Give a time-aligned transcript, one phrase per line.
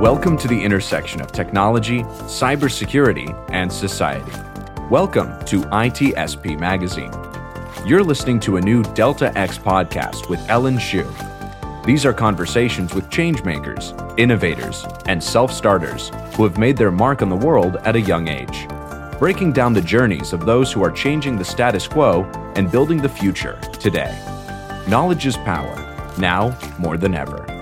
[0.00, 4.30] Welcome to the intersection of technology, cybersecurity, and society.
[4.90, 7.10] Welcome to ITSP Magazine.
[7.86, 11.10] You're listening to a new Delta X podcast with Ellen Chu.
[11.86, 17.30] These are conversations with changemakers, innovators, and self starters who have made their mark on
[17.30, 18.68] the world at a young age,
[19.18, 23.08] breaking down the journeys of those who are changing the status quo and building the
[23.08, 24.14] future today.
[24.88, 25.74] Knowledge is power,
[26.18, 27.55] now more than ever.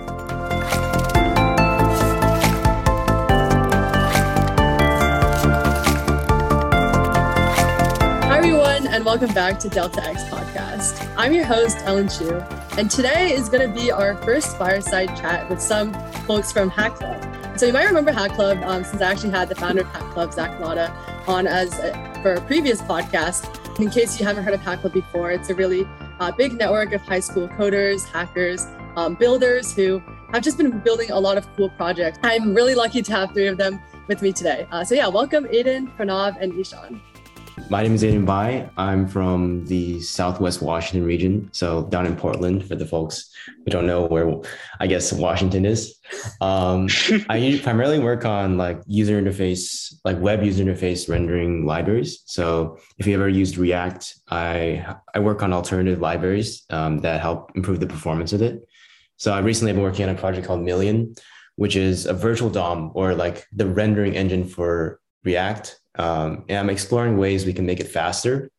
[9.14, 11.14] Welcome back to Delta X Podcast.
[11.16, 12.34] I'm your host, Ellen Chu,
[12.76, 15.94] and today is going to be our first fireside chat with some
[16.26, 17.22] folks from Hack Club.
[17.56, 20.02] So, you might remember Hack Club um, since I actually had the founder of Hack
[20.12, 20.92] Club, Zach Latta,
[21.28, 23.78] on as a, for a previous podcast.
[23.78, 25.86] In case you haven't heard of Hack Club before, it's a really
[26.18, 28.66] uh, big network of high school coders, hackers,
[28.96, 32.18] um, builders who have just been building a lot of cool projects.
[32.24, 34.66] I'm really lucky to have three of them with me today.
[34.72, 37.00] Uh, so, yeah, welcome Aiden, Pranav, and Ishan.
[37.70, 38.68] My name is Aiden Bai.
[38.76, 43.86] I'm from the Southwest Washington region, so down in Portland for the folks who don't
[43.86, 44.40] know where
[44.80, 45.98] I guess Washington is.
[46.40, 46.88] Um,
[47.28, 52.22] I primarily work on like user interface, like web user interface rendering libraries.
[52.26, 57.52] So if you ever used React, I I work on alternative libraries um, that help
[57.54, 58.66] improve the performance of it.
[59.16, 61.14] So I recently have been working on a project called Million,
[61.54, 66.70] which is a virtual DOM or like the rendering engine for React um, and I'm
[66.70, 68.50] exploring ways we can make it faster.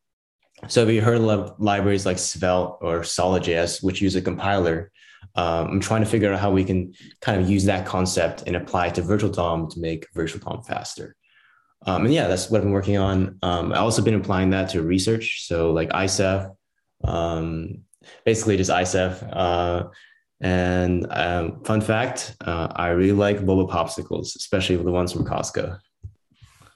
[0.68, 4.90] So if you heard of libraries like Svelte or Solid.js, which use a compiler,
[5.34, 8.56] um, I'm trying to figure out how we can kind of use that concept and
[8.56, 11.14] apply it to Virtual DOM to make Virtual DOM faster.
[11.86, 13.38] Um, and yeah, that's what I've been working on.
[13.42, 15.46] Um, I've also been applying that to research.
[15.46, 16.54] So like ISEF,
[17.04, 17.82] um,
[18.24, 19.28] basically just ISEF.
[19.30, 19.88] Uh,
[20.40, 25.78] and um, fun fact, uh, I really like boba popsicles, especially the ones from Costco.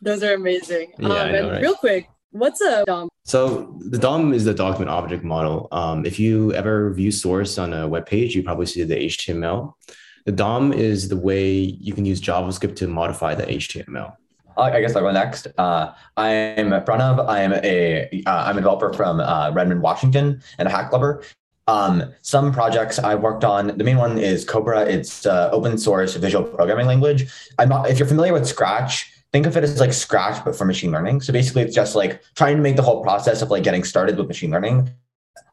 [0.03, 0.93] Those are amazing.
[0.99, 1.63] Yeah, um, I know, and right?
[1.63, 3.09] real quick, what's a DOM?
[3.25, 5.69] So the DOM is the document object model.
[5.73, 9.75] Um, if you ever view source on a web page, you probably see the HTML.
[10.27, 14.15] The DOM is the way you can use JavaScript to modify the HTML.
[14.57, 15.47] Uh, I guess I'll go next.
[15.59, 17.27] Uh, I'm Pranav.
[17.29, 21.23] I'm a uh, I'm a developer from uh, Redmond, Washington, and a hack clubber.
[21.67, 23.79] Um, some projects I've worked on.
[23.79, 24.83] The main one is Cobra.
[24.83, 27.31] It's uh, open source visual programming language.
[27.59, 27.89] I'm not.
[27.89, 31.21] If you're familiar with Scratch, think of it as like Scratch but for machine learning.
[31.21, 34.17] So basically, it's just like trying to make the whole process of like getting started
[34.17, 34.91] with machine learning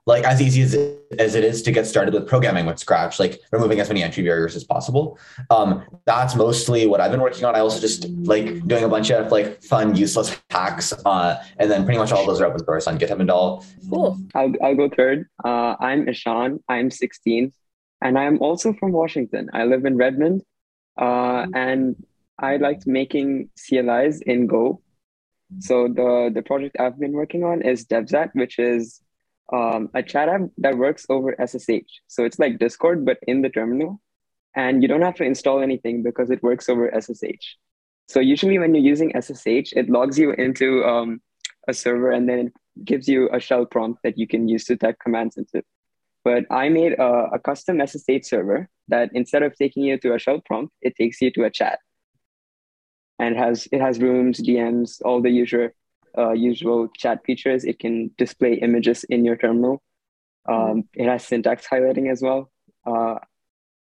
[0.07, 3.19] like as easy as it, as it is to get started with programming with Scratch,
[3.19, 5.19] like removing as many entry barriers as possible.
[5.49, 7.55] Um, that's mostly what I've been working on.
[7.55, 11.83] I also just like doing a bunch of like fun, useless hacks, uh, and then
[11.83, 13.65] pretty much all those are open source on GitHub and all.
[13.89, 14.17] Cool.
[14.33, 15.27] I'll, I'll go third.
[15.43, 16.63] Uh, I'm Ishan.
[16.69, 17.51] I'm 16,
[18.01, 19.49] and I'm also from Washington.
[19.51, 20.41] I live in Redmond,
[20.97, 22.01] uh, and
[22.39, 24.81] I liked making CLIs in Go.
[25.59, 29.01] So the the project I've been working on is DevZat, which is
[29.53, 32.01] um, a chat app that works over SSH.
[32.07, 34.01] So it's like Discord, but in the terminal,
[34.55, 37.55] and you don't have to install anything because it works over SSH.
[38.07, 41.21] So usually when you're using SSH, it logs you into um,
[41.67, 42.53] a server and then it
[42.85, 45.63] gives you a shell prompt that you can use to type commands into.
[46.23, 50.19] But I made a, a custom SSH server that instead of taking you to a
[50.19, 51.79] shell prompt, it takes you to a chat.
[53.19, 55.69] And it has it has rooms, DMs, all the usual
[56.17, 57.63] uh, usual chat features.
[57.63, 59.81] It can display images in your terminal.
[60.47, 62.51] Um, it has syntax highlighting as well.
[62.85, 63.15] Uh,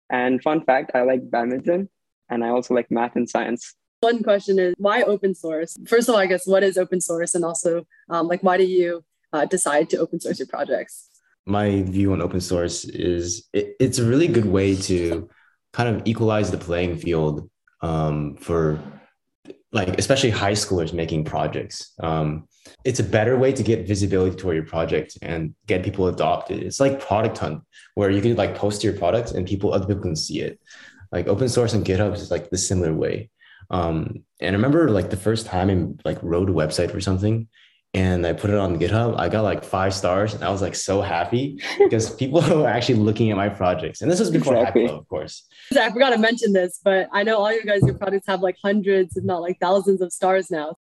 [0.09, 1.89] and fun fact, I like badminton,
[2.29, 3.75] and I also like math and science.
[4.01, 5.77] One question is why open source?
[5.87, 8.65] First of all, I guess what is open source, and also um, like why do
[8.65, 9.03] you
[9.33, 11.09] uh, decide to open source your projects?
[11.45, 15.29] My view on open source is it, it's a really good way to
[15.73, 17.49] kind of equalize the playing field
[17.81, 18.79] um, for
[19.75, 21.93] like especially high schoolers making projects.
[21.99, 22.47] Um,
[22.85, 26.63] it's a better way to get visibility toward your project and get people adopted.
[26.63, 27.61] It's like product hunt
[27.95, 30.59] where you can like post your product and people other people can see it.
[31.11, 33.29] Like open source and GitHub is like the similar way.
[33.69, 37.47] Um, and I remember like the first time I like wrote a website for something
[37.95, 40.75] and I put it on GitHub, I got like five stars and I was like
[40.75, 44.01] so happy because people were actually looking at my projects.
[44.01, 44.83] And this was before Exactly.
[44.83, 45.47] Hack of course.
[45.79, 48.57] I forgot to mention this, but I know all you guys, your projects have like
[48.61, 50.75] hundreds, if not like thousands of stars now.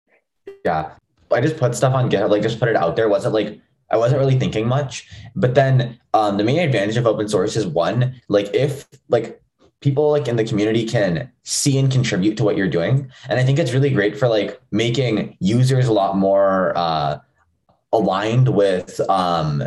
[0.65, 0.93] Yeah,
[1.33, 3.09] I just put stuff on GitHub, like just put it out there.
[3.09, 3.61] wasn't like
[3.91, 5.09] I wasn't really thinking much.
[5.35, 9.43] But then um, the main advantage of open source is one, like if like
[9.81, 13.45] people like in the community can see and contribute to what you're doing, and I
[13.45, 17.19] think it's really great for like making users a lot more uh,
[17.93, 19.63] aligned with um,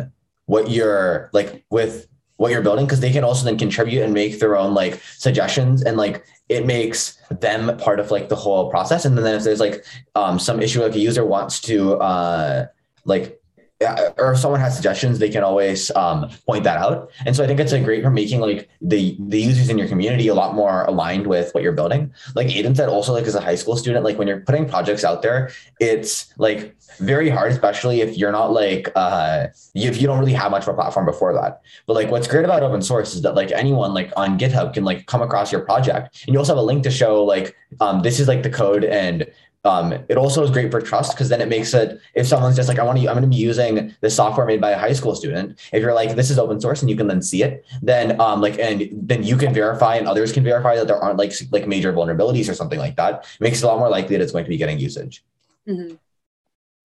[0.46, 2.06] what you're like with
[2.36, 5.82] what you're building because they can also then contribute and make their own like suggestions
[5.82, 9.04] and like it makes them part of like the whole process.
[9.04, 9.84] And then if there's like
[10.14, 12.66] um, some issue like a user wants to uh,
[13.04, 13.40] like
[13.80, 17.10] or if someone has suggestions, they can always um, point that out.
[17.26, 19.88] And so I think it's a great for making like the the users in your
[19.88, 22.12] community a lot more aligned with what you're building.
[22.34, 25.04] Like Aiden said, also like as a high school student, like when you're putting projects
[25.04, 25.50] out there,
[25.80, 30.50] it's like very hard, especially if you're not like uh if you don't really have
[30.50, 31.62] much of a platform before that.
[31.86, 34.84] But like what's great about open source is that like anyone like on GitHub can
[34.84, 38.02] like come across your project and you also have a link to show like um
[38.02, 39.26] this is like the code and
[39.64, 42.68] um, it also is great for trust because then it makes it if someone's just
[42.68, 44.92] like I want to I'm going to be using the software made by a high
[44.92, 45.58] school student.
[45.72, 48.42] If you're like this is open source and you can then see it, then um,
[48.42, 51.66] like and then you can verify and others can verify that there aren't like like
[51.66, 53.26] major vulnerabilities or something like that.
[53.34, 55.24] It makes it a lot more likely that it's going to be getting usage.
[55.66, 55.94] Mm-hmm.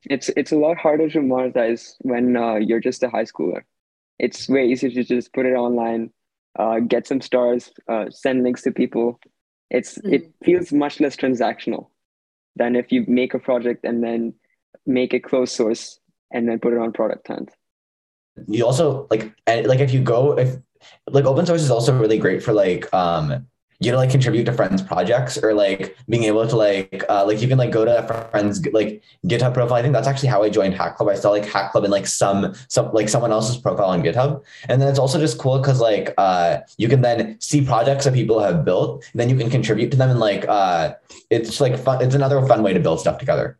[0.03, 3.63] It's it's a lot harder to monetize when uh, you're just a high schooler.
[4.19, 6.11] It's way easier to just put it online,
[6.57, 9.19] uh, get some stars, uh, send links to people.
[9.69, 10.13] It's mm-hmm.
[10.13, 11.87] it feels much less transactional
[12.59, 14.33] than if you make a project and then
[14.85, 15.99] make a closed source
[16.31, 17.49] and then put it on product hunt.
[18.47, 20.55] You also like like if you go if
[21.07, 23.47] like open source is also really great for like um
[23.79, 27.41] you know like contribute to friends projects or like being able to like uh, like
[27.41, 29.77] you can like go to a friends like github profile.
[29.77, 31.09] I think that's actually how i joined hack club.
[31.09, 34.43] I saw like hack club in like some some like someone else's profile on github.
[34.67, 38.13] And then it's also just cool because like uh you can then see projects that
[38.13, 40.93] people have built then you can contribute to them and like uh
[41.29, 43.57] it's like fun it's another fun way to build stuff together.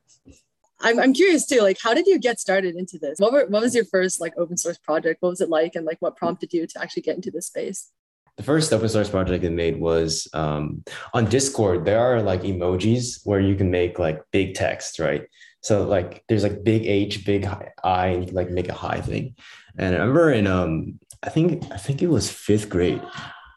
[0.81, 3.19] I'm, I'm curious too like how did you get started into this?
[3.19, 5.21] What, were, what was your first like open source project?
[5.21, 7.92] What was it like and like what prompted you to actually get into this space
[8.40, 10.82] the first open source project I made was um,
[11.14, 11.84] on Discord.
[11.84, 15.28] There are like emojis where you can make like big text, right?
[15.60, 17.46] So like there's like big H, big
[17.84, 19.36] I, and you can like make a high thing.
[19.78, 23.02] And I remember in um, I think I think it was fifth grade.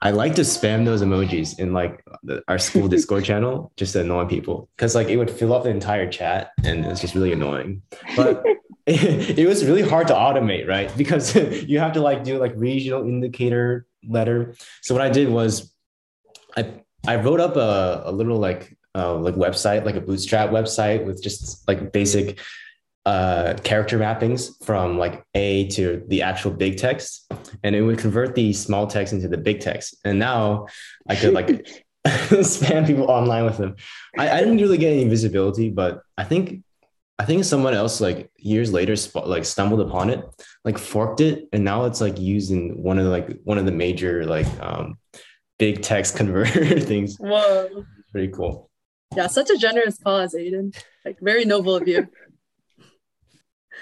[0.03, 4.01] I like to spam those emojis in like the, our school Discord channel just to
[4.01, 7.33] annoy people because like it would fill up the entire chat and it's just really
[7.33, 7.83] annoying.
[8.17, 8.43] But
[8.87, 10.93] it, it was really hard to automate, right?
[10.97, 14.55] Because you have to like do like regional indicator letter.
[14.81, 15.73] So what I did was
[16.57, 16.75] I
[17.07, 21.23] I wrote up a, a little like uh, like website, like a bootstrap website with
[21.23, 22.39] just like basic
[23.05, 27.33] uh, character mappings from like A to the actual big text,
[27.63, 29.97] and it would convert the small text into the big text.
[30.05, 30.67] And now
[31.09, 31.67] I could like
[32.07, 33.77] spam people online with them.
[34.19, 36.63] I, I didn't really get any visibility, but I think
[37.23, 40.25] I think someone else like years later sp- like stumbled upon it,
[40.65, 43.65] like forked it, and now it's like used in one of the, like one of
[43.65, 44.99] the major like um
[45.57, 47.17] big text converter things.
[47.21, 48.69] Whoa, it's pretty cool.
[49.15, 50.77] Yeah, such a generous cause, Aiden.
[51.05, 52.09] Like very noble of you.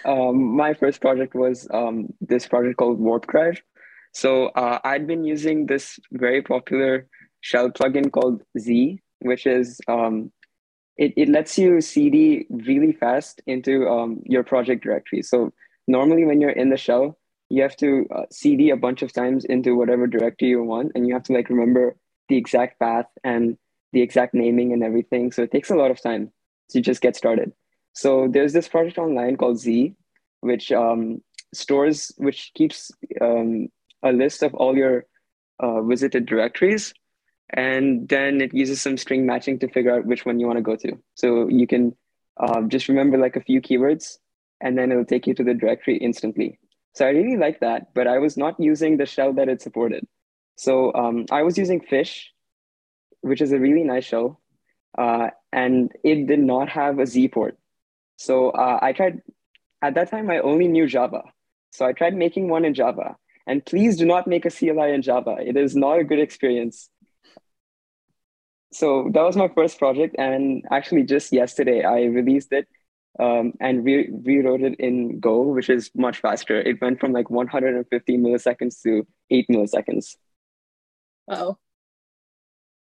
[0.04, 3.62] Um, my first project was um, this project called Warp Crash.
[4.12, 7.06] So uh, I'd been using this very popular
[7.40, 10.30] shell plugin called Z, which is um,
[10.96, 15.22] it, it lets you CD really fast into um, your project directory.
[15.22, 15.52] So
[15.86, 19.44] normally when you're in the shell, you have to uh, CD a bunch of times
[19.44, 21.96] into whatever directory you want, and you have to like remember
[22.28, 23.58] the exact path and
[23.92, 25.32] the exact naming and everything.
[25.32, 26.30] So it takes a lot of time
[26.70, 27.52] to just get started.
[27.92, 29.94] So there's this project online called Z,
[30.40, 33.68] which um, stores, which keeps um,
[34.02, 35.06] a list of all your
[35.58, 36.94] uh, visited directories
[37.50, 40.62] and then it uses some string matching to figure out which one you want to
[40.62, 40.98] go to.
[41.14, 41.96] So you can
[42.38, 44.18] um, just remember like a few keywords,
[44.60, 46.58] and then it'll take you to the directory instantly.
[46.94, 50.06] So I really like that, but I was not using the shell that it supported.
[50.56, 52.32] So um, I was using Fish,
[53.20, 54.40] which is a really nice shell,
[54.96, 57.58] uh, and it did not have a Z port.
[58.16, 59.22] So uh, I tried,
[59.82, 61.22] at that time, I only knew Java.
[61.72, 63.16] So I tried making one in Java.
[63.46, 65.36] And please do not make a CLI in Java.
[65.40, 66.90] It is not a good experience
[68.72, 72.66] so that was my first project and actually just yesterday i released it
[73.18, 76.60] um, and re- rewrote it in go which is much faster.
[76.60, 80.16] It went from like 150 milliseconds to 8 milliseconds.
[81.26, 81.58] Wow.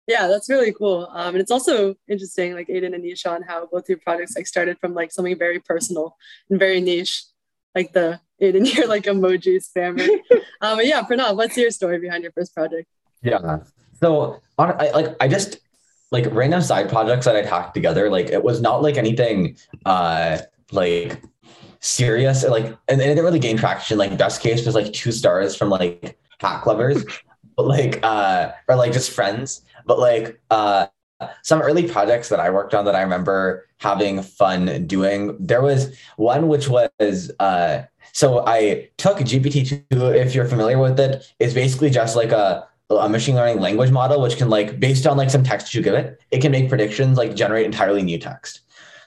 [0.07, 1.07] Yeah that's really cool.
[1.11, 4.77] Um, and it's also interesting like aiden and Ishan how both your projects like started
[4.79, 6.17] from like something very personal
[6.49, 7.23] and very niche
[7.73, 10.07] like the aiden you're like emoji spammer.
[10.63, 12.87] Um, but yeah pranav what's your story behind your first project?
[13.23, 13.61] Yeah
[14.01, 15.59] so on, I, like I just
[16.11, 18.09] like random side projects that I'd hacked together.
[18.09, 20.39] Like it was not like anything uh
[20.71, 21.21] like
[21.79, 22.43] serious.
[22.43, 23.97] Like and, and it didn't really gain traction.
[23.97, 27.05] Like best case was like two stars from like hack lovers,
[27.55, 29.61] but like uh or like just friends.
[29.85, 30.87] But like uh
[31.43, 35.37] some early projects that I worked on that I remember having fun doing.
[35.39, 41.25] There was one which was uh so I took GPT-2, if you're familiar with it,
[41.39, 42.67] is basically just like a
[42.97, 45.93] a machine learning language model, which can like based on like some text you give
[45.93, 48.61] it, it can make predictions like generate entirely new text.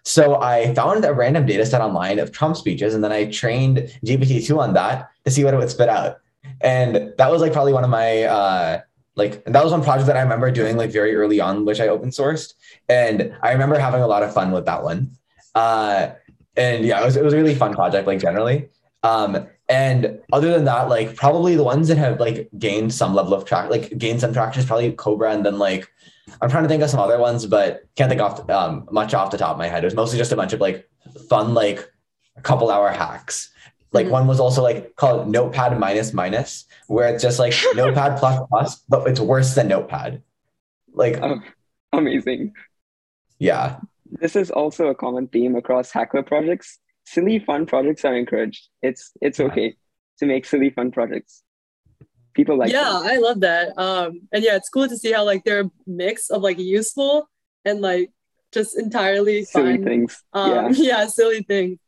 [0.04, 3.78] So I found a random data set online of Trump speeches, and then I trained
[4.04, 6.18] GPT-2 on that to see what it would spit out.
[6.60, 8.80] And that was like probably one of my uh,
[9.16, 11.88] like that was one project that I remember doing like very early on, which I
[11.88, 12.54] open sourced,
[12.88, 15.10] and I remember having a lot of fun with that one.
[15.54, 16.10] Uh,
[16.56, 18.68] and yeah, it was it was a really fun project, like generally.
[19.02, 23.34] Um, and other than that, like probably the ones that have like gained some level
[23.34, 25.88] of track, like gained some traction is probably Cobra, and then like
[26.40, 29.30] I'm trying to think of some other ones, but can't think off um, much off
[29.30, 29.82] the top of my head.
[29.82, 30.88] It was mostly just a bunch of like
[31.28, 31.90] fun, like
[32.36, 33.50] a couple hour hacks.
[33.92, 34.12] Like mm-hmm.
[34.12, 38.76] one was also like called Notepad minus minus, where it's just like Notepad plus plus,
[38.88, 40.22] but it's worse than Notepad.
[40.92, 41.40] Like oh,
[41.92, 42.52] amazing.
[43.38, 43.80] Yeah.
[44.06, 46.78] This is also a common theme across Hackler projects.
[47.04, 48.68] Silly fun projects are encouraged.
[48.82, 49.76] It's it's okay
[50.18, 51.42] to make silly fun projects
[52.34, 53.02] people like yeah them.
[53.04, 56.30] i love that um and yeah it's cool to see how like they're a mix
[56.30, 57.28] of like useful
[57.64, 58.10] and like
[58.52, 59.84] just entirely silly fun.
[59.84, 60.68] things um yeah.
[60.74, 61.78] yeah silly things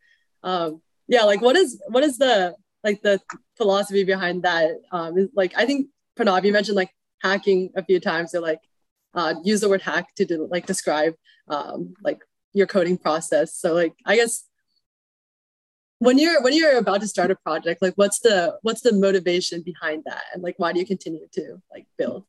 [0.43, 2.55] um yeah like what is what is the
[2.85, 3.21] like the
[3.57, 6.91] philosophy behind that um is, like i think pranav you mentioned like
[7.23, 8.61] hacking a few times or like
[9.15, 11.15] uh use the word hack to do, like describe
[11.49, 12.21] um like
[12.53, 14.46] your coding process so like i guess
[15.99, 19.62] when you're when you're about to start a project like what's the what's the motivation
[19.62, 20.23] behind that?
[20.35, 22.25] And like why do you continue to like build?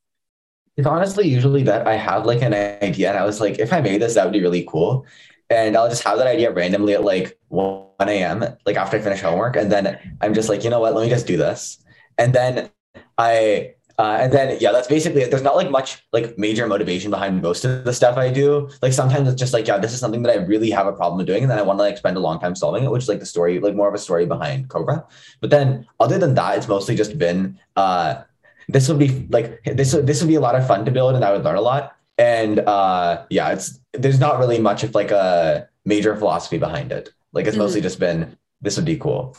[0.78, 3.82] It's honestly usually that i have like an idea and i was like if i
[3.82, 5.06] made this that would be really cool.
[5.50, 9.22] And i'll just have that idea randomly at like 1 a.m like after i finish
[9.22, 9.56] homework.
[9.56, 10.94] And then i'm just like you know what?
[10.94, 11.84] Let me just do this.
[12.18, 12.70] And then
[13.18, 15.32] i uh, and then yeah, that's basically it.
[15.32, 18.70] There's not like much like major motivation behind most of the stuff I do.
[18.82, 21.26] Like sometimes it's just like, yeah, this is something that I really have a problem
[21.26, 23.10] doing, and then I want to like spend a long time solving it, which is
[23.10, 25.04] like the story, like more of a story behind Cobra.
[25.42, 28.22] But then other than that, it's mostly just been uh
[28.70, 31.26] this would be like this this would be a lot of fun to build and
[31.26, 31.96] I would learn a lot.
[32.20, 37.10] And uh yeah, it's there's not really much of like a major philosophy behind it.
[37.34, 37.64] Like it's mm-hmm.
[37.64, 39.36] mostly just been this would be cool.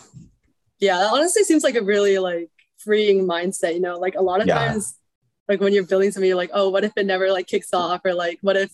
[0.80, 3.98] Yeah, that honestly seems like a really like freeing mindset you know?
[3.98, 4.66] Like a lot of yeah.
[4.66, 4.96] times
[5.48, 8.00] like when you're building something you're like oh what if it never like kicks off?
[8.04, 8.72] Or like what if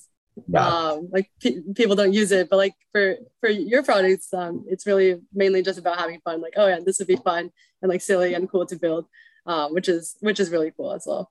[0.49, 0.67] yeah.
[0.67, 2.49] um like pe- people don't use it?
[2.49, 6.41] But like for for your products um it's really mainly just about having fun.
[6.41, 7.51] Like oh yeah this would be fun
[7.83, 9.07] and like silly and cool to build
[9.47, 11.31] um which is which is really cool as well.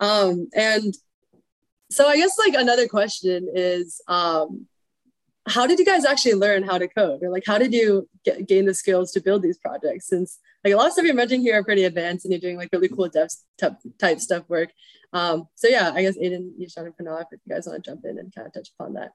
[0.00, 0.94] Um and
[1.90, 4.66] so i guess like another question is um
[5.48, 7.22] how did you guys actually learn how to code?
[7.22, 10.08] Or like how did you get, gain the skills to build these projects?
[10.08, 12.56] Since like a lot of stuff you're mentioning here are pretty advanced and you're doing
[12.56, 13.28] like really cool dev
[13.98, 14.70] type, stuff work.
[15.12, 18.04] Um, so yeah i guess aiden Ishan, and Pranav, if you guys want to jump
[18.04, 19.12] in and kind of touch upon that.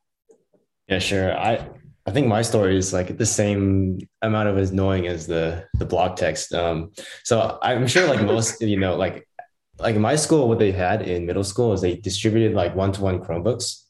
[0.88, 1.38] Yeah sure.
[1.38, 1.68] I
[2.06, 6.16] i think my story is like the same amount of annoying as the the block
[6.16, 6.54] text.
[6.54, 6.92] Um,
[7.24, 9.28] so i'm sure like most you know like
[9.80, 13.20] like in my school what they had in middle school is they distributed like one-to-one
[13.20, 13.83] chromebooks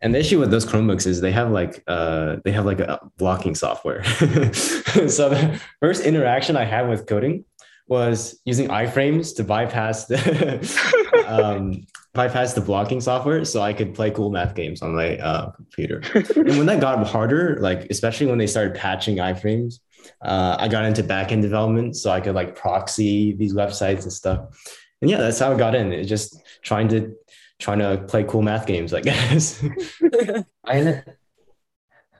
[0.00, 3.00] and the issue with those Chromebooks is they have like uh they have like a
[3.16, 4.04] blocking software.
[4.04, 7.44] so the first interaction I had with coding
[7.88, 14.10] was using iframes to bypass the um, bypass the blocking software so I could play
[14.10, 16.02] cool math games on my uh, computer.
[16.14, 19.80] and when that got harder, like especially when they started patching iframes,
[20.22, 24.40] uh, I got into backend development so I could like proxy these websites and stuff.
[25.00, 25.92] And yeah, that's how I got in.
[25.92, 27.14] It's just trying to
[27.58, 29.62] trying to play cool math games, I guess.
[30.64, 31.02] I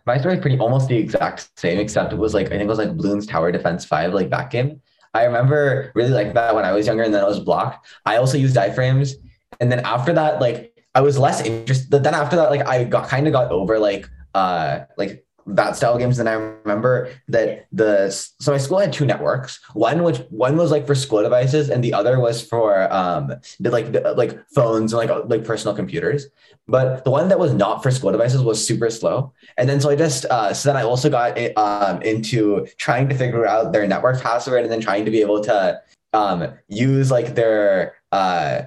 [0.09, 2.66] my story is pretty almost the exact same, except it was like I think it
[2.66, 4.80] was like Bloons Tower Defense Five, like back game.
[5.14, 7.87] I remember really like that when I was younger, and then I was blocked.
[8.07, 9.14] I also used iframes,
[9.61, 11.90] and then after that, like I was less interested.
[11.90, 15.76] But then after that, like I got kind of got over like uh like that
[15.76, 16.19] style games.
[16.19, 19.61] And I remember that the so my school had two networks.
[19.73, 23.71] One which one was like for school devices, and the other was for um the
[23.71, 26.26] like the, like phones and like like personal computers.
[26.67, 29.33] But the one that was not for school devices was super slow.
[29.57, 33.14] And then so I just uh, so then I also got um into trying to
[33.14, 35.81] figure out their network password and then trying to be able to
[36.12, 38.62] um use like their uh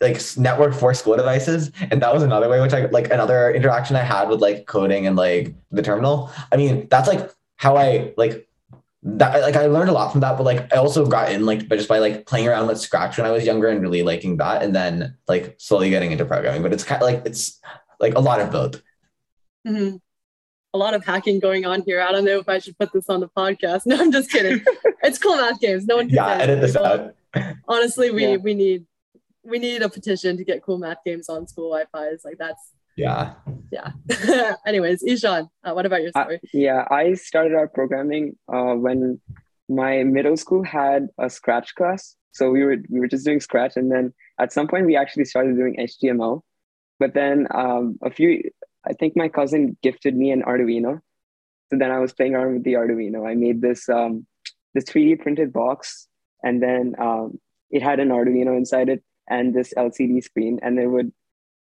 [0.00, 3.96] like network for school devices and that was another way which i like another interaction
[3.96, 6.30] i had with like coding and like the terminal.
[6.52, 8.46] I mean that's like how i like
[9.02, 11.68] that like i learned a lot from that but like i also got in like
[11.68, 14.36] but just by like playing around with scratch when i was younger and really liking
[14.36, 17.60] that and then like slowly getting into programming but it's kind of like it's
[17.98, 18.82] like a lot of both.
[19.66, 19.96] Mm-hmm.
[20.74, 22.00] a lot of hacking going on here.
[22.00, 23.82] I don't know if i should put this on the podcast.
[23.86, 24.62] No i'm just kidding.
[25.02, 25.86] It's cool math games.
[25.86, 27.14] No one can yeah edit this out.
[27.68, 28.36] honestly we yeah.
[28.36, 28.86] we need
[29.46, 32.24] we need a petition to get cool math games on school Wi-Fi's.
[32.24, 33.34] Like that's yeah,
[33.70, 33.92] yeah.
[34.66, 36.36] Anyways, Ishan, uh, what about your story?
[36.36, 39.20] Uh, yeah, I started out programming uh, when
[39.68, 43.76] my middle school had a Scratch class, so we were we were just doing Scratch,
[43.76, 46.40] and then at some point we actually started doing HTML.
[46.98, 48.50] But then um, a few,
[48.86, 51.00] I think my cousin gifted me an Arduino,
[51.70, 53.28] so then I was playing around with the Arduino.
[53.28, 54.26] I made this um,
[54.74, 56.08] this 3D printed box,
[56.42, 57.38] and then um,
[57.70, 61.12] it had an Arduino inside it and this LCD screen, and it would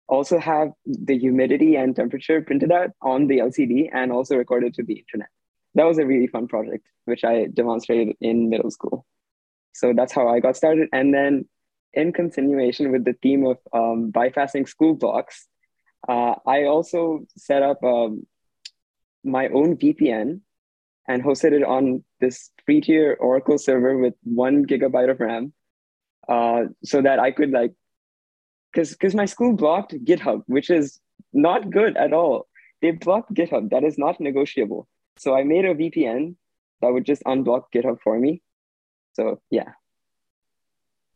[0.07, 4.83] also have the humidity and temperature printed out on the LCD and also recorded to
[4.83, 5.27] the internet.
[5.75, 9.05] That was a really fun project, which I demonstrated in middle school.
[9.73, 10.89] So that's how I got started.
[10.91, 11.45] And then,
[11.93, 15.47] in continuation with the theme of um, bypassing school blocks,
[16.07, 18.25] uh, I also set up um,
[19.23, 20.41] my own VPN
[21.07, 25.53] and hosted it on this free tier Oracle server with one gigabyte of RAM,
[26.27, 27.73] uh, so that I could like,
[28.71, 30.99] because because my school blocked GitHub, which is
[31.33, 32.47] not good at all.
[32.81, 33.69] They blocked GitHub.
[33.71, 34.87] That is not negotiable.
[35.17, 36.35] So I made a VPN
[36.81, 38.41] that would just unblock GitHub for me.
[39.13, 39.71] So yeah.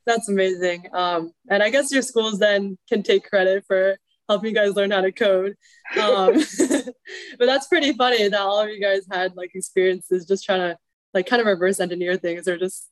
[0.05, 0.87] That's amazing.
[0.93, 4.91] Um, and I guess your schools then can take credit for helping you guys learn
[4.91, 5.55] how to code.
[6.01, 6.33] Um,
[7.37, 10.77] but that's pretty funny that all of you guys had like experiences just trying to
[11.13, 12.89] like kind of reverse engineer things or just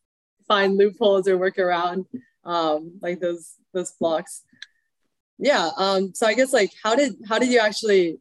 [0.50, 2.06] find loopholes or work around
[2.44, 4.44] um, like those those blocks.
[5.38, 5.70] Yeah.
[5.77, 8.20] Um, so I guess like how did how did you actually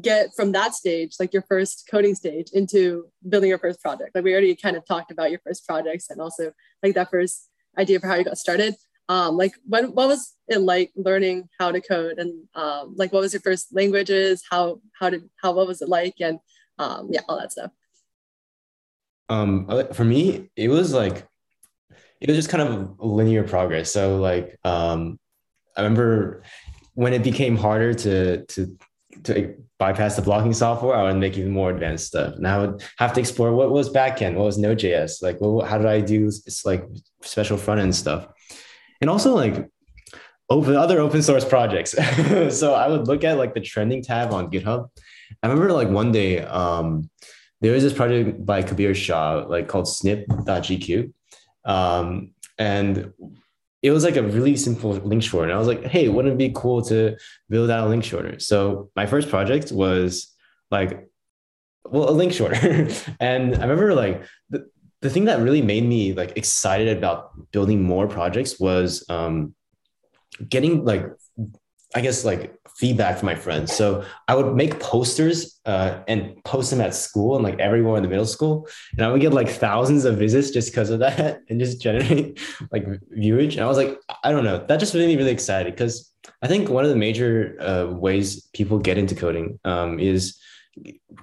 [0.00, 4.10] get from that stage, like your first coding stage, into building your first project?
[4.14, 7.48] Like we already kind of talked about your first projects and also like that first
[7.78, 8.74] idea for how you got started.
[9.08, 13.20] Um, like when what was it like learning how to code and um, like what
[13.20, 14.42] was your first languages?
[14.50, 16.38] How how did how what was it like and
[16.78, 17.70] um, yeah, all that stuff.
[19.28, 21.26] Um, for me, it was like
[22.24, 23.92] it was just kind of linear progress.
[23.92, 25.20] So like um,
[25.76, 26.42] I remember
[26.94, 28.78] when it became harder to to
[29.24, 32.36] to bypass the blocking software, I would make even more advanced stuff.
[32.36, 35.86] And I would have to explore what was backend, what was Node.js, like how did
[35.86, 36.82] I do it's like
[37.20, 38.26] special front end stuff,
[39.02, 39.68] and also like
[40.48, 41.90] open other open source projects.
[42.58, 44.88] so I would look at like the trending tab on GitHub.
[45.42, 47.10] I remember like one day um,
[47.60, 51.12] there was this project by Kabir Shah like called snip.gq.
[51.64, 53.12] Um, and
[53.82, 55.52] it was like a really simple link shortener.
[55.52, 57.16] I was like, hey, wouldn't it be cool to
[57.50, 58.40] build out a link shortener?
[58.40, 60.34] So my first project was
[60.70, 61.06] like,
[61.84, 63.14] well, a link shortener.
[63.20, 64.70] and I remember like the,
[65.02, 69.54] the thing that really made me like excited about building more projects was um,
[70.48, 71.06] getting like
[71.94, 73.72] I guess like feedback from my friends.
[73.72, 78.02] So I would make posters uh, and post them at school and like everywhere in
[78.02, 81.40] the middle school, and I would get like thousands of visits just because of that,
[81.48, 82.40] and just generate
[82.72, 83.54] like viewage.
[83.54, 86.48] And I was like, I don't know, that just made me really excited because I
[86.48, 90.38] think one of the major uh, ways people get into coding um, is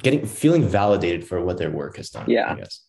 [0.01, 2.29] getting feeling validated for what their work has done.
[2.29, 2.53] Yeah.
[2.53, 2.81] I guess.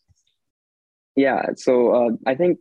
[1.17, 1.43] Yeah.
[1.57, 2.59] So uh, I think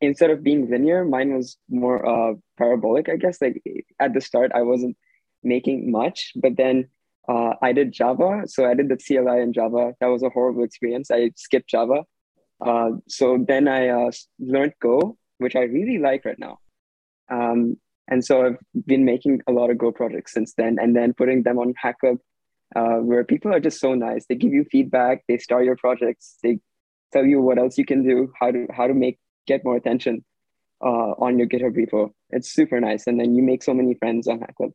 [0.00, 3.40] instead of being linear, mine was more uh, parabolic, I guess.
[3.40, 3.62] Like
[4.00, 4.96] at the start, I wasn't
[5.42, 6.88] making much, but then
[7.28, 8.42] uh, I did Java.
[8.46, 9.94] So I did the CLI in Java.
[10.00, 11.10] That was a horrible experience.
[11.10, 12.04] I skipped Java.
[12.64, 16.58] Uh, so then I uh, learned Go, which I really like right now.
[17.30, 17.76] Um,
[18.08, 21.42] and so I've been making a lot of Go projects since then, and then putting
[21.42, 22.16] them on Hack Club,
[22.74, 24.24] uh, where people are just so nice.
[24.26, 25.24] They give you feedback.
[25.28, 26.38] They start your projects.
[26.42, 26.60] They
[27.12, 30.24] tell you what else you can do, how to how to make get more attention
[30.80, 32.12] uh, on your GitHub repo.
[32.30, 34.72] It's super nice, and then you make so many friends on Hack Club.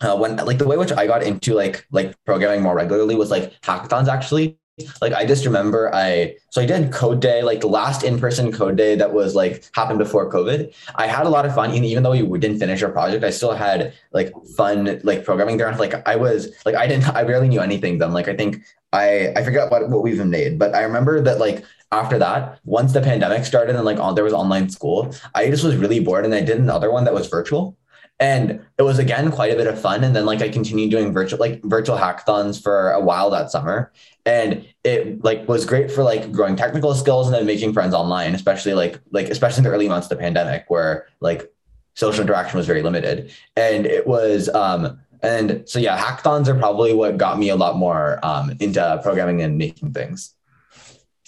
[0.00, 3.32] Uh, when like the way which I got into like like programming more regularly was
[3.32, 4.56] like hackathons actually.
[5.02, 8.52] Like I just remember I so I did code day like the last in person
[8.52, 10.72] code day that was like happened before COVID.
[10.94, 13.24] I had a lot of fun even, even though we didn't finish our project.
[13.24, 15.74] I still had like fun like programming there.
[15.74, 18.12] Like I was like I didn't I barely knew anything then.
[18.12, 21.40] Like I think I I forgot what what we even made, but I remember that
[21.40, 25.48] like after that, once the pandemic started and like on, there was online school, I
[25.48, 27.76] just was really bored and I did another one that was virtual.
[28.20, 30.02] And it was again quite a bit of fun.
[30.02, 33.92] And then like I continued doing virtual like virtual hackathons for a while that summer.
[34.26, 38.34] And it like was great for like growing technical skills and then making friends online,
[38.34, 41.50] especially like like especially in the early months of the pandemic where like
[41.94, 43.32] social interaction was very limited.
[43.56, 47.76] And it was um and so yeah, hackathons are probably what got me a lot
[47.76, 50.34] more um into programming and making things.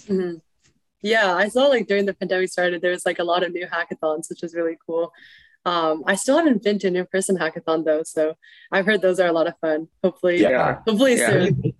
[0.09, 0.39] Mm-hmm.
[1.03, 3.67] Yeah, I saw like during the pandemic started, there was like a lot of new
[3.67, 5.13] hackathons, which is really cool.
[5.65, 8.35] Um, I still haven't been to an in-person hackathon though, so
[8.73, 9.89] I've heard those are a lot of fun.
[10.03, 10.79] Hopefully, yeah.
[10.87, 11.31] hopefully Yeah.
[11.31, 11.75] soon.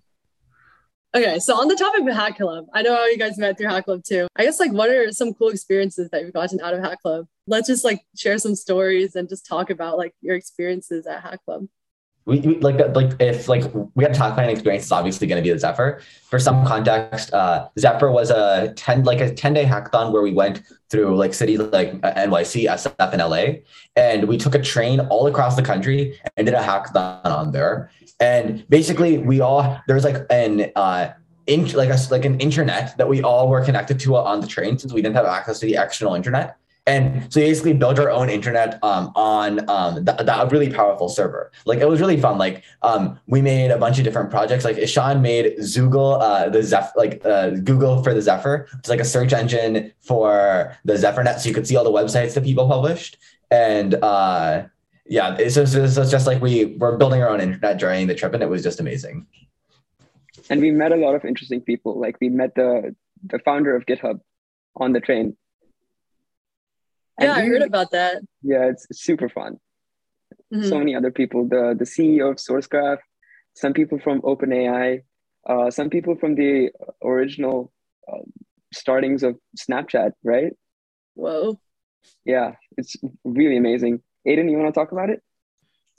[1.13, 3.67] Okay, so on the topic of Hack Club, I know how you guys met through
[3.67, 4.27] Hack Club too.
[4.37, 7.25] I guess like what are some cool experiences that you've gotten out of Hack Club?
[7.47, 11.43] Let's just like share some stories and just talk about like your experiences at Hack
[11.43, 11.67] Club.
[12.25, 13.63] We, we like like if like
[13.95, 16.01] we had talk planning experience it's obviously going to be the Zephyr.
[16.29, 20.31] For some context, uh, Zephyr was a ten like a ten day hackathon where we
[20.31, 23.61] went through like cities like uh, NYC, SF, and LA,
[23.95, 27.89] and we took a train all across the country and did a hackathon on there.
[28.19, 31.13] And basically, we all there was like an uh,
[31.47, 34.77] in like a like an internet that we all were connected to on the train
[34.77, 36.57] since we didn't have access to the external internet.
[36.87, 41.51] And so basically built our own internet um, on um, that, that really powerful server.
[41.65, 42.39] Like it was really fun.
[42.39, 44.65] Like um, we made a bunch of different projects.
[44.65, 48.67] Like Ishan made Zoogle, uh, the Zeph, like uh, Google for the Zephyr.
[48.79, 52.33] It's like a search engine for the ZephyrNet, so you could see all the websites
[52.33, 53.17] that people published.
[53.51, 54.63] And uh,
[55.05, 58.33] yeah, it's just, it's just like we were building our own internet during the trip,
[58.33, 59.27] and it was just amazing.
[60.49, 61.99] And we met a lot of interesting people.
[61.99, 64.19] Like we met the the founder of GitHub
[64.75, 65.37] on the train
[67.19, 68.21] yeah, I heard about that.
[68.41, 69.57] Yeah, it's super fun.
[70.53, 70.67] Mm-hmm.
[70.67, 71.47] So many other people.
[71.47, 72.99] The the CEO of SourceGraph,
[73.55, 75.01] some people from OpenAI,
[75.47, 76.71] uh, some people from the
[77.03, 77.71] original
[78.11, 78.19] uh,
[78.73, 80.53] startings of Snapchat, right?
[81.15, 81.59] Whoa.
[82.25, 84.01] Yeah, it's really amazing.
[84.27, 85.21] Aiden, you want to talk about it?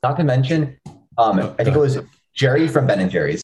[0.03, 0.79] Not to mention,
[1.18, 1.98] um, I think it was
[2.35, 3.42] Jerry from Ben and Jerry's.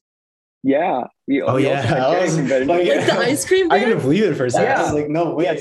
[0.63, 1.05] Yeah.
[1.27, 2.21] We, oh, we yeah.
[2.21, 3.71] Was, like, like the ice cream.
[3.71, 4.67] I couldn't believe it for a second.
[4.67, 4.81] Yeah.
[4.81, 5.61] I was like, no, wait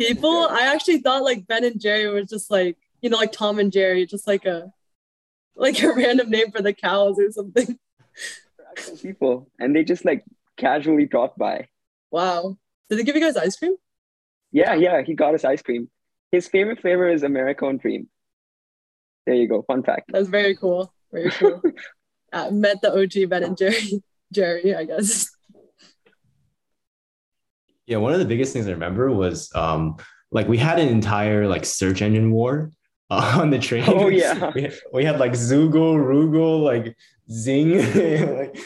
[0.00, 0.48] people.
[0.50, 3.72] I actually thought like Ben and Jerry was just like, you know, like Tom and
[3.72, 4.72] Jerry, just like a
[5.56, 7.78] like a random name for the cows or something.
[9.02, 9.50] people.
[9.58, 10.24] And they just like
[10.56, 11.68] casually dropped by.
[12.10, 12.56] Wow.
[12.88, 13.76] Did they give you guys ice cream?
[14.52, 15.88] Yeah, yeah, he got us ice cream.
[16.32, 18.08] His favorite flavor is Americone Dream.
[19.26, 19.62] There you go.
[19.62, 20.10] Fun fact.
[20.12, 20.92] That's very cool.
[21.12, 21.62] Very cool.
[22.32, 24.02] uh, met the OG Ben and Jerry.
[24.32, 25.30] Jerry, I guess.
[27.90, 29.96] Yeah, one of the biggest things I remember was um,
[30.30, 32.70] like we had an entire like search engine war
[33.10, 33.82] uh, on the train.
[33.88, 36.96] Oh yeah, we, we had like Zoogle, Roogle, like
[37.32, 37.78] Zing.
[38.38, 38.56] like,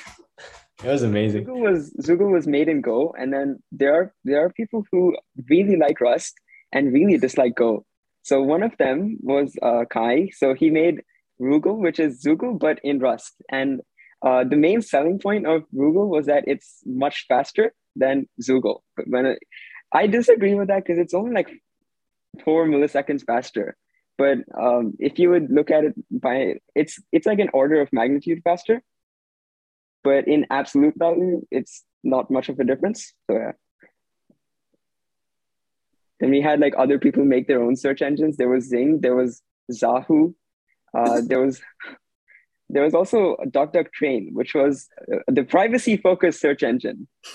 [0.85, 1.47] it was amazing.
[1.47, 5.17] Zoogle was Zoogle was made in Go, and then there are there are people who
[5.49, 6.35] really like Rust
[6.71, 7.87] and really dislike Go.
[8.25, 10.33] So one of them was uh, Kai.
[10.35, 11.01] So he made
[11.41, 13.81] Roogle, which is Zoogle but in Rust, and
[14.21, 18.81] uh, the main selling point of Roogle was that it's much faster than Zoogle.
[18.97, 19.39] But when it,
[19.93, 21.51] I disagree with that because it's only like
[22.45, 23.77] four milliseconds faster.
[24.17, 27.93] But um, if you would look at it by it's it's like an order of
[27.93, 28.83] magnitude faster.
[30.03, 33.13] But in absolute value, it's not much of a difference.
[33.29, 33.53] So yeah.
[36.21, 38.37] Then we had like other people make their own search engines.
[38.37, 40.33] There was Zing, there was Zahoo,
[40.97, 41.61] uh, there was
[42.71, 47.09] there was also DuckDuckTrain, which was uh, the privacy-focused search engine,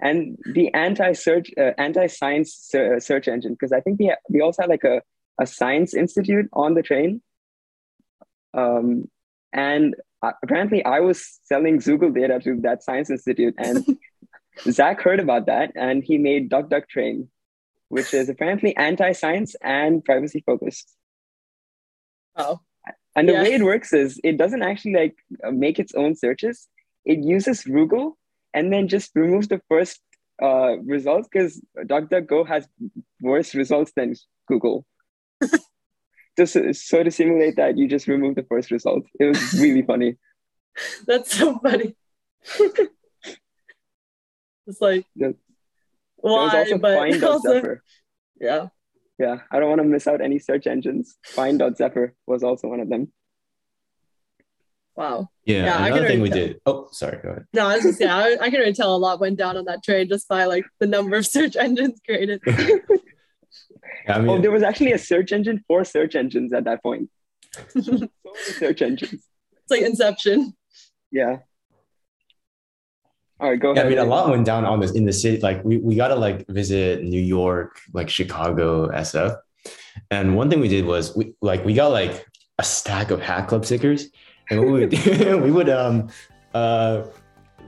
[0.00, 3.52] and the anti-search, uh, anti-science ser- uh, search engine.
[3.52, 5.02] Because I think we ha- we also had like a
[5.40, 7.22] a science institute on the train,
[8.54, 9.08] um,
[9.52, 13.84] and uh, apparently I was selling Google data to that science institute, and
[14.70, 17.28] Zach heard about that, and he made DuckDuckTrain,
[17.88, 20.94] which is apparently anti-science and privacy-focused.
[22.36, 22.60] Oh.
[23.14, 23.42] And the yeah.
[23.42, 25.16] way it works is it doesn't actually like
[25.52, 26.68] make its own searches.
[27.04, 28.12] It uses Roogle
[28.54, 30.00] and then just remove the first
[30.42, 32.66] uh, results because DuckDuckGo has
[33.20, 34.14] worse results than
[34.48, 34.84] Google.
[36.36, 36.56] just
[36.88, 39.04] so to simulate that, you just remove the first result.
[39.18, 40.16] It was really funny.
[41.06, 41.94] That's so funny.
[44.66, 45.36] it's like the,
[46.16, 47.78] why, but also,
[48.40, 48.68] yeah.
[49.18, 51.16] Yeah, I don't want to miss out any search engines.
[51.24, 53.12] Find.zephyr was also one of them.
[54.94, 55.30] Wow.
[55.44, 56.38] Yeah, yeah another thing we tell.
[56.38, 56.60] did.
[56.66, 57.46] Oh, sorry, go ahead.
[57.54, 59.64] No, I was just yeah, I, I can already tell a lot went down on
[59.64, 62.42] that trade just by like the number of search engines created.
[64.08, 67.08] I mean, oh, there was actually a search engine for search engines at that point.
[67.68, 69.26] so many search engines.
[69.52, 70.54] It's like Inception.
[71.10, 71.38] Yeah.
[73.40, 73.86] All right, go yeah, ahead.
[73.86, 75.40] I mean, a lot went down on this in the city.
[75.40, 79.36] Like we, we got to like visit New York, like Chicago, SF.
[80.10, 82.24] And one thing we did was we like we got like
[82.58, 84.08] a stack of Hack Club stickers,
[84.52, 84.92] and we would
[85.42, 86.08] we would um
[86.54, 87.02] uh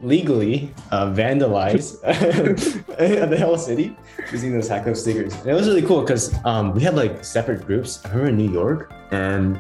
[0.03, 2.01] legally uh, vandalize
[3.31, 3.97] the whole city
[4.31, 5.33] using those Hack Club stickers.
[5.35, 8.05] And it was really cool because um we had like separate groups.
[8.05, 9.59] I remember in New York and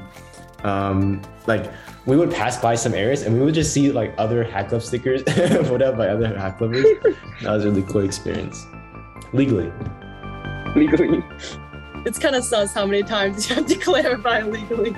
[0.65, 1.71] um like
[2.07, 4.83] we would pass by some areas and we would just see like other hack club
[4.83, 6.85] stickers put up by other hack clubbers.
[7.43, 8.67] that was a really cool experience.
[9.33, 9.73] Legally.
[10.77, 11.23] Legally.
[12.05, 14.95] It's kind of sus how many times you have to clarify legally.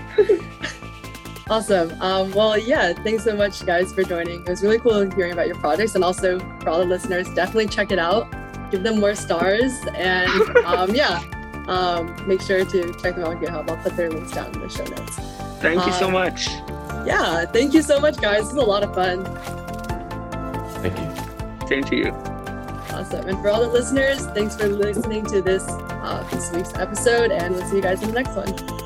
[1.48, 2.00] Awesome.
[2.00, 4.42] Um, well, yeah, thanks so much, guys, for joining.
[4.42, 5.94] It was really cool hearing about your projects.
[5.94, 8.30] And also, for all the listeners, definitely check it out.
[8.70, 9.72] Give them more stars.
[9.94, 10.30] And
[10.64, 11.20] um, yeah,
[11.68, 13.70] um, make sure to check them out on GitHub.
[13.70, 15.16] I'll put their links down in the show notes.
[15.60, 16.48] Thank you so Um, much.
[17.06, 18.42] Yeah, thank you so much, guys.
[18.44, 19.24] This is a lot of fun.
[20.82, 21.68] Thank you.
[21.68, 22.10] Same to you.
[22.92, 23.28] Awesome.
[23.28, 27.54] And for all the listeners, thanks for listening to this uh, this week's episode, and
[27.54, 28.85] we'll see you guys in the next one.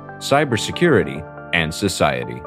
[0.21, 2.41] cybersecurity, and society.